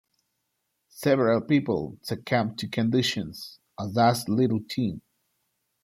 [0.89, 5.03] Several people succumb to the conditions, as does little Tam.